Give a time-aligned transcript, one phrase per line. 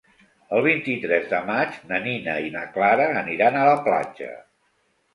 [0.59, 4.37] El vint-i-tres de maig na Nina i na Clara aniran a la platja.